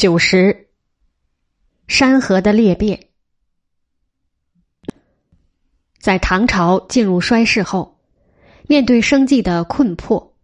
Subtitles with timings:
[0.00, 0.68] 九十，
[1.86, 3.08] 山河的裂变。
[5.98, 8.00] 在唐朝进入衰世后，
[8.66, 10.34] 面对生计的困迫，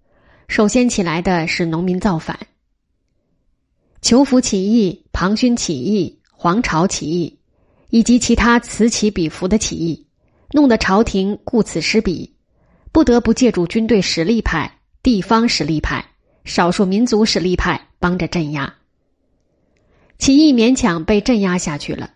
[0.46, 2.39] 首先起来的是农民造反。
[4.03, 7.38] 裘府起义、庞勋起义、黄巢起义，
[7.88, 10.07] 以及其他此起彼伏的起义，
[10.50, 12.36] 弄得朝廷顾此失彼，
[12.93, 16.04] 不得不借助军队实力派、地方实力派、
[16.45, 18.71] 少数民族实力派帮着镇压。
[20.18, 22.14] 起义勉强被镇压下去了，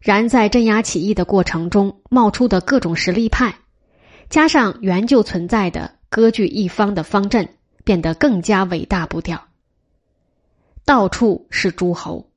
[0.00, 3.56] 然在镇压起义的过程中冒出的各种实力派，
[4.28, 7.48] 加上原就存在的割据一方的方阵，
[7.84, 9.46] 变得更加伟大不掉。
[10.84, 12.30] 到处是诸侯，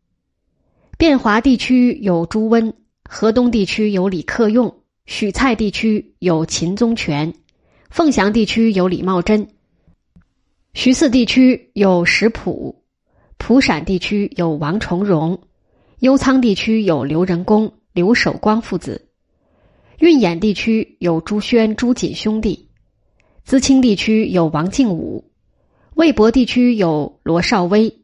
[0.98, 2.74] 汴华地区有朱温，
[3.04, 7.34] 河东地区有李克用，许蔡地区有秦宗权，
[7.90, 9.50] 凤翔地区有李茂贞，
[10.74, 12.79] 徐泗地区有石普。
[13.40, 15.40] 蒲陕地区有王重荣，
[16.00, 19.08] 幽仓地区有刘仁恭、刘守光父子，
[19.98, 22.68] 运兖地区有朱轩、朱瑾兄弟，
[23.48, 25.32] 淄青地区有王敬武，
[25.96, 28.02] 魏博地区有罗绍威，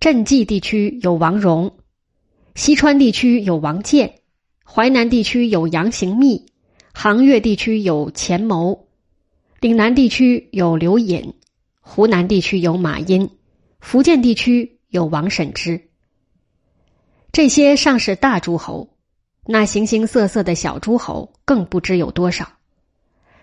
[0.00, 1.76] 镇济地区有王荣，
[2.54, 4.20] 西川地区有王建，
[4.64, 6.46] 淮南地区有杨行密，
[6.94, 8.86] 杭越地区有钱谋，
[9.60, 11.34] 岭南地区有刘隐，
[11.80, 13.28] 湖南地区有马殷。
[13.84, 15.90] 福建地区有王审知，
[17.32, 18.96] 这些尚是大诸侯，
[19.44, 22.48] 那形形色色的小诸侯更不知有多少。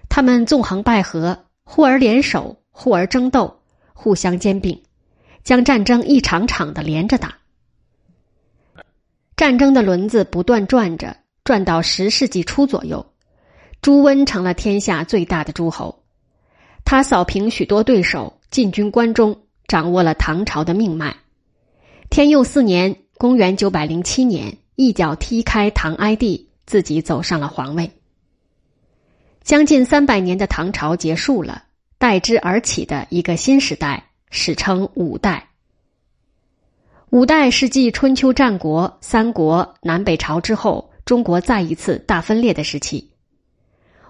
[0.09, 3.61] 他们纵横捭阖，忽而联手，忽而争斗，
[3.93, 4.81] 互相兼并，
[5.43, 7.37] 将战争一场场的连着打。
[9.37, 13.13] 战争的轮子不断转着，转到十世纪初左右，
[13.79, 16.03] 朱温成了天下最大的诸侯，
[16.83, 19.40] 他扫平许多对手，进军关中。
[19.71, 21.15] 掌握了唐朝的命脉。
[22.09, 27.89] 天佑四年（公元907年），一脚踢开唐哀帝，自己走上了皇位。
[29.43, 31.63] 将近三百年的唐朝结束了，
[31.97, 35.47] 代之而起的一个新时代，史称五代。
[37.11, 43.09] 五代是继春秋战国、三国、南北朝之后，中国再一次大分裂的时期。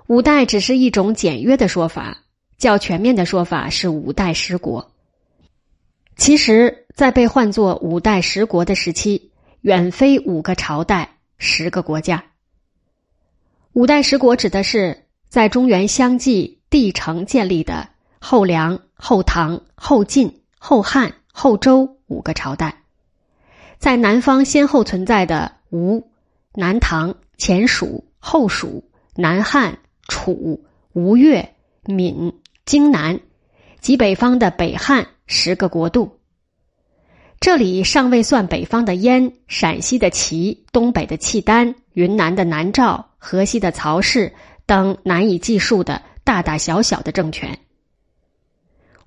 [0.07, 2.17] 五代只是一种简约的说法，
[2.57, 4.90] 较全面的说法是五代十国。
[6.21, 12.23] 其实，在被唤作五代十国的时期，远非五个朝代、十个国家。
[13.73, 17.89] 五代十国指的是在中原相继帝城建立的
[18.19, 22.83] 后梁、后唐、后晋、后汉、后周五个朝代，
[23.79, 26.07] 在南方先后存在的吴、
[26.53, 32.31] 南唐、前蜀、后蜀、南汉、楚、吴越、闽、
[32.63, 33.19] 荆南
[33.79, 35.07] 及北方的北汉。
[35.33, 36.19] 十个国度，
[37.39, 44.33] 这里尚未算北方的燕、陕西的齐、东北的契丹、云南的南诏、河西的曹氏
[44.65, 47.57] 等难以计数的大大小小的政权。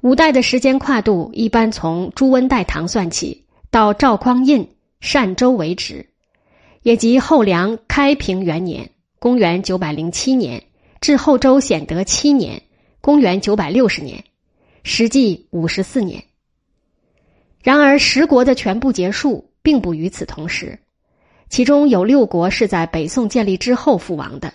[0.01, 4.67] 五代的时间跨度一般从朱温代唐算起，到赵匡胤
[5.01, 6.09] 单周为止，
[6.81, 8.91] 也即后梁开平元年
[9.21, 10.65] （公元九百零七年）
[11.03, 12.63] 至后周显德七年
[13.03, 14.25] （公元九百六十年）。
[14.85, 16.23] 实际五十四年。
[17.61, 20.79] 然而，十国的全部结束并不与此同时，
[21.49, 24.53] 其中有六国是在北宋建立之后覆亡的。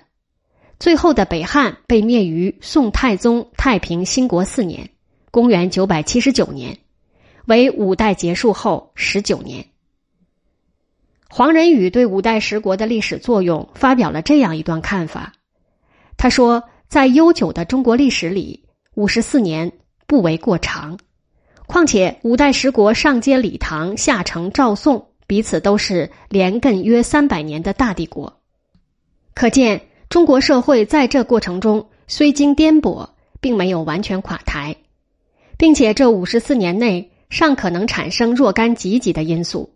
[0.80, 4.92] 最后的北汉被灭于宋太宗太平兴国四年
[5.32, 6.78] （公元九百七十九年），
[7.48, 9.66] 为五代结束后十九年。
[11.28, 15.34] 黄仁宇对五代十国的历史作用发表了这样一段看法：
[16.16, 19.72] 他说，在悠久的中国历史里，五十四年。
[20.10, 20.98] 不为过长，
[21.68, 28.42] 况且五代十国上接李唐，下承赵宋，彼此都是连亘约三百年的大帝国。
[29.36, 33.08] 可见中国社会在这过程中虽经颠簸，
[33.40, 34.78] 并没有完全垮台，
[35.60, 39.76] 并且这五十四年内尚可能产生若干积极的因素，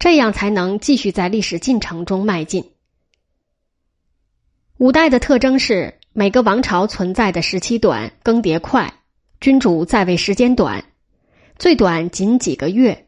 [0.00, 2.72] 这样才能继续在历史进程中迈进。
[4.78, 8.92] 五代的特征是每个王朝存在的时期短，更迭快。
[9.40, 10.84] 君主在位时间短，
[11.58, 13.06] 最短仅几个月，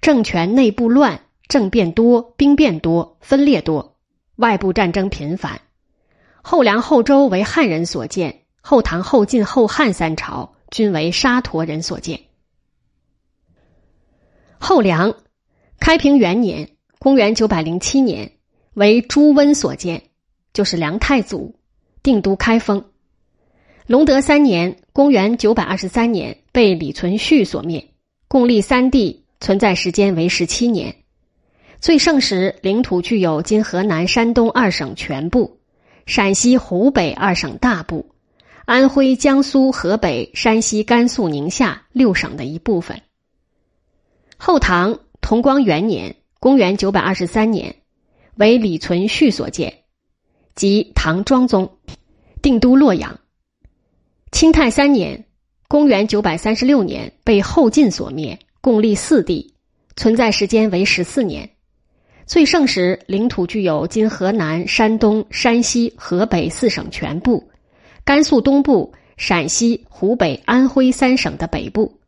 [0.00, 3.96] 政权内部乱，政变多，兵变多，分裂多，
[4.36, 5.60] 外部战争频繁。
[6.42, 12.20] 后梁后周为汉人所建，后唐后晋后汉三朝均为沙陀人所建。
[14.58, 15.16] 后梁
[15.80, 16.70] 开平元年
[17.00, 18.30] （公元九百零七年）
[18.74, 20.04] 为朱温所建，
[20.52, 21.58] 就是梁太祖，
[22.04, 22.87] 定都开封。
[23.88, 27.88] 隆德三年（公元九百二十三年）被李存勖所灭，
[28.28, 30.94] 共立三帝存在时间为十七年。
[31.80, 35.60] 最盛时，领土具有今河南、山东二省全部，
[36.04, 38.10] 陕西、湖北二省大部，
[38.66, 43.00] 安徽、江苏、河北、山西、甘肃、宁夏六省的一部分。
[44.36, 47.76] 后唐同光元年（公元923年），
[48.36, 49.84] 为李存勖所建，
[50.54, 51.78] 即唐庄宗，
[52.42, 53.18] 定都洛阳。
[54.30, 55.24] 清太三年
[55.68, 59.54] （公元936年），被后晋所灭，共立四帝，
[59.96, 61.48] 存在时间为十四年。
[62.26, 67.48] 最盛时，领土具有今河南、山东、山西、河北四省全部，
[68.04, 71.98] 甘肃东部、陕西、湖北、安徽三省的北部。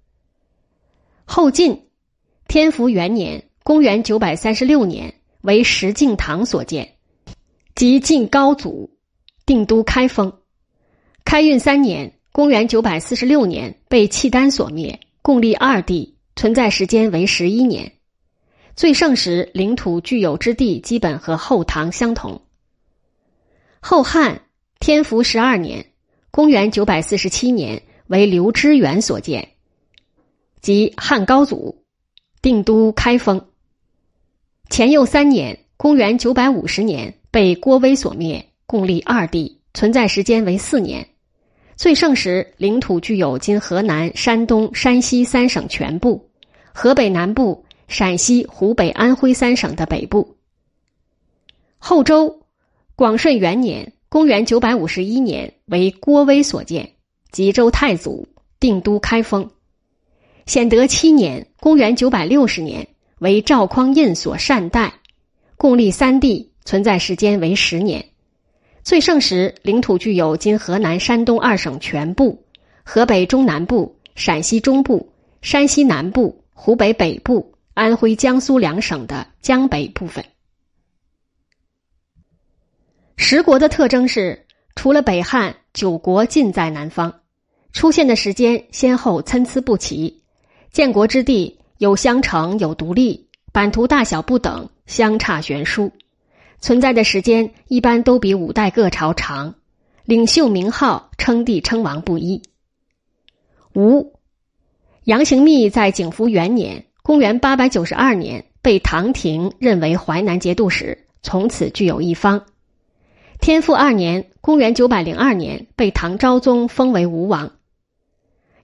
[1.25, 1.81] 后晋。
[2.49, 6.97] 天福元年（公元936年）为石敬瑭所建，
[7.77, 8.91] 即晋高祖，
[9.47, 10.40] 定都开封。
[11.31, 17.93] 开运三年（公元946年）被契丹所灭，共立二帝，存在时间为十一年。
[18.75, 22.43] 最盛时，领土具有之地基本和后唐相同。
[23.79, 24.43] 后汉
[24.81, 25.87] 天福十二年
[26.33, 27.81] （公元947年）
[28.11, 29.51] 为刘知远所建，
[30.61, 31.85] 即汉高祖。
[32.43, 33.41] 定都开封。
[34.69, 41.07] 前佑三年（公元950年）被郭威所灭，共立二帝，存在时间为四年。
[41.81, 46.29] 最盛时，领土具有今河南、山东、山西三省全部，
[46.75, 50.37] 河北南部、陕西、湖北、安徽三省的北部。
[51.79, 52.43] 后周
[52.95, 56.87] 广顺元年（公元951年）为郭威所建，
[57.33, 58.29] 吉州太祖，
[58.61, 59.51] 定都开封。
[60.45, 62.87] 显德七年（公元960年）
[63.21, 64.93] 为赵匡胤所善代，
[65.57, 68.05] 共立三帝，存在时间为十年。
[68.83, 72.43] 最盛时，领土具有今河南、山东二省全部、
[72.83, 75.13] 河北中南部、陕西中部、
[75.43, 80.25] 山西南部、湖北北部、安徽、江苏两省的江北部分。
[83.17, 87.21] 十国的特征是，除了北汉，九国尽在南方，
[87.73, 90.23] 出现的时间先后参差不齐。
[90.73, 95.93] 建国之地有相承有独立，版图大小不等，相差悬殊，
[96.61, 99.55] 存在的时间一般都比五代各朝长，
[100.05, 102.43] 领袖名号称帝称王不一。
[103.75, 104.13] 吴
[105.05, 112.45] 杨行密在景福元年（公元892年）被唐廷任为淮南节度使，从此具有一方。
[113.41, 117.53] 天复二年（公元902年）被唐昭宗封为吴王。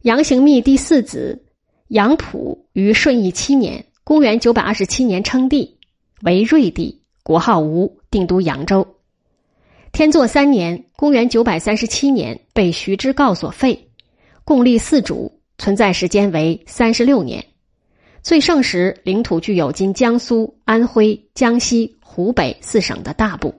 [0.03, 1.43] 杨行密第四子。
[1.89, 5.79] 杨溥于顺义七年（公元927年）称帝，
[6.23, 8.87] 为睿帝，国号吴，定都扬州。
[9.91, 13.89] 天作三年（公元937年）被徐知诰所废，
[14.45, 17.45] 共立四主，存在时间为三十六年。
[18.23, 23.53] 最盛时，领土具有今江苏、安徽、江西、湖北四省的大部。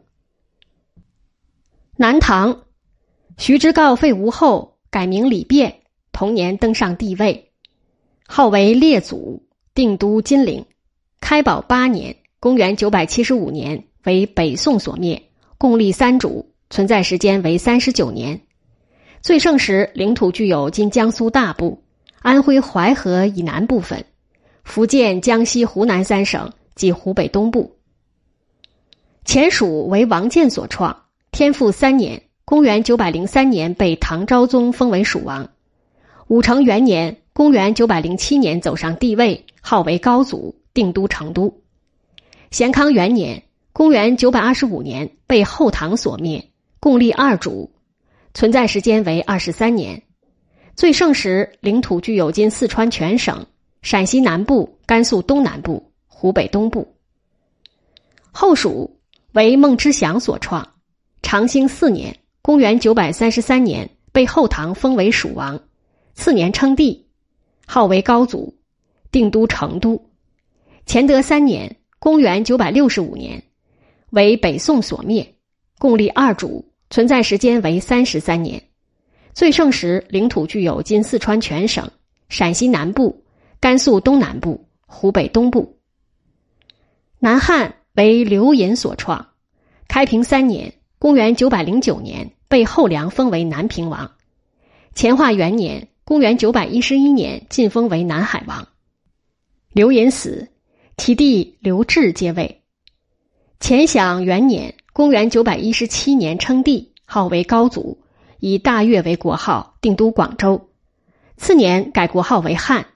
[1.98, 2.64] 南唐，
[3.38, 5.74] 徐知诰废吴后，改名李昪，
[6.14, 7.52] 同年登上帝位。
[8.28, 9.44] 号为列祖，
[9.74, 10.66] 定都金陵。
[11.20, 12.16] 开宝八年
[12.48, 15.22] （公元975年）为北宋所灭，
[15.58, 18.40] 共立三主，存在时间为三十九年。
[19.22, 21.84] 最盛时，领土具有今江苏大部、
[22.22, 24.06] 安徽淮河以南部分、
[24.64, 27.76] 福建、江西、湖南三省及湖北东部。
[29.26, 35.50] 前蜀为王建所创，天复三年（公元903年）被唐昭宗封为蜀王。
[36.30, 37.18] 武成元年。
[37.34, 41.54] 公元九百零七年走上帝位，号为高祖，定都成都。
[42.50, 47.72] 咸康元年（公元九百二十五年）被后唐所灭，共立二主，
[48.34, 50.02] 存在时间为二十三年。
[50.76, 53.46] 最盛时，领土具有今四川全省、
[53.82, 56.96] 陕西南部、甘肃东南部、湖北东部。
[58.32, 59.00] 后蜀
[59.34, 60.66] 为孟知祥所创，
[61.22, 65.60] 长兴四年（公元九百三十三年）被后唐封为蜀王，
[66.14, 67.06] 次年称帝。
[67.66, 68.56] 号为高祖，
[69.12, 70.10] 定都成都。
[70.86, 73.44] 乾德三年（公元965年）
[74.12, 75.36] 为北宋所灭，
[75.78, 78.62] 共立二主，存在时间为三十三年。
[79.34, 81.90] 最盛时，领土具有今四川全省、
[82.30, 83.24] 陕西南部、
[83.60, 85.78] 甘肃东南部、湖北东部。
[87.20, 89.28] 南汉为刘隐所创，
[89.88, 94.12] 开平三年（公元909年）被后梁封为南平王。
[94.96, 95.88] 乾化元年。
[96.08, 98.66] 公元九百一十一年晋封为南海王，
[99.74, 100.48] 刘隐死，
[100.98, 102.64] 其弟刘志接位。
[103.60, 108.00] 乾享元年（公元九百一十七年）称帝，号为高祖，
[108.40, 110.70] 以大越为国号，定都广州。
[111.38, 112.88] 次年改国号为汉。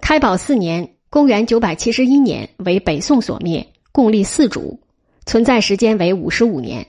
[0.00, 4.80] 开宝四年公元九百七十一年为北宋所灭，共立四主，
[5.24, 6.88] 存在时间为五十五年。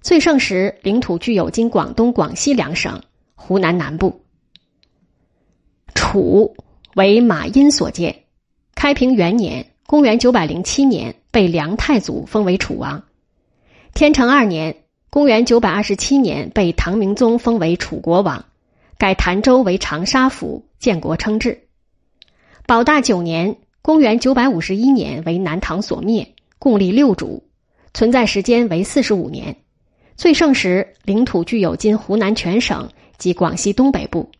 [0.00, 3.02] 最盛时领土具有今广东、广西两省、
[3.34, 4.22] 湖南南部。
[5.96, 6.56] 楚
[6.94, 8.24] 为马殷所建，
[8.78, 13.02] 开平元年（公元九百零七年）被梁太祖封为楚王。
[13.92, 18.44] 天成二年（公元九百二十七年）被唐明宗封为楚国王，
[18.96, 21.60] 改潭州为长沙府，建国称制。
[22.68, 27.42] 保大九年（公元九百五十一年）为南唐所灭，共立六主，
[27.94, 29.56] 存在时间为四十五年。
[30.14, 34.30] 最盛时领土具有今湖南全省及广西东北部。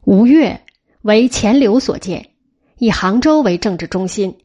[0.00, 0.60] 吴越
[1.04, 2.30] 为钱镠所建，
[2.78, 4.38] 以杭州为政治中心。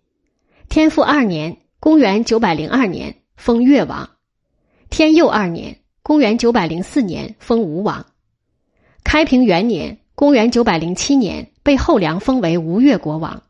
[0.67, 4.09] 天复二年（公元九百零二年）封越王，
[4.89, 8.07] 天佑二年（公元九百零四年）封吴王。
[9.05, 13.41] 开平元年（公元九百零七年）被后梁封为吴越国王。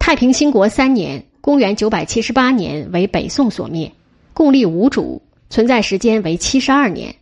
[0.00, 3.92] 太平兴国三年（公元九百七十八年）为北宋所灭，
[4.34, 7.14] 共立五主，存在时间为七十二年。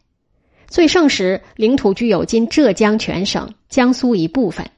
[0.70, 4.70] 最盛时领土具有今浙江全省、江苏一部分。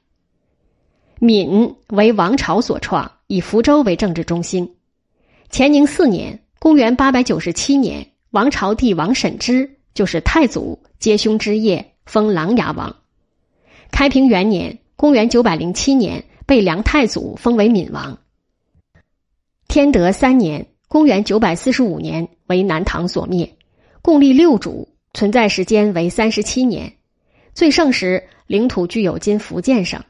[1.21, 4.75] 闽为王朝所创，以福州为政治中心。
[5.51, 12.97] 乾宁四年（公元八百九十七年），王朝帝王审知就是太祖接兄之业，封琅琊王。
[13.91, 18.19] 开平元年（公元九百零七年），被梁太祖封为闽王。
[19.69, 23.55] 天德三年（公元九百四十五年），为南唐所灭，
[24.01, 26.93] 共立六主，存在时间为三十七年。
[27.55, 30.03] 最盛时领土具有今福建省。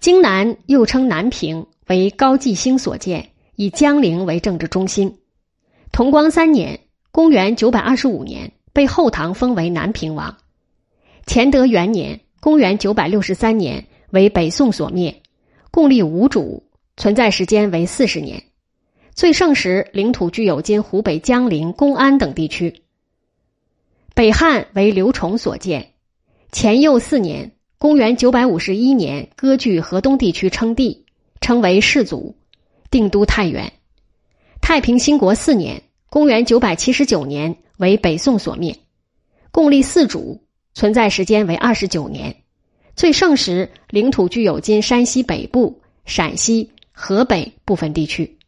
[0.00, 5.18] 荆南又称南平，为高季兴所建，以江陵为政治中心。
[5.92, 6.80] 同光三年
[7.12, 10.36] （公元九百二十五年），被后唐封为南平王。
[11.26, 12.20] 乾德元年。
[12.40, 15.22] 公元九百六十三年为北宋所灭，
[15.70, 16.60] 共立五主，
[16.96, 18.42] 存在时间为四十年。
[19.14, 22.81] 最盛时领土具有今湖北江陵、公安等地区。
[24.14, 25.92] 北汉为刘崇所建，
[26.50, 31.06] 乾佑四年（公元九百五十一年）割据河东地区称帝，
[31.40, 32.36] 称为世祖，
[32.90, 33.72] 定都太原。
[34.60, 38.76] 太平兴国四年（公元九百七十九年）为北宋所灭，
[39.50, 40.42] 共立四主。
[40.74, 42.34] 存在时间为二十九年，
[42.96, 48.38] 最盛时领土具有今山西北部、陕西、河北部分地区。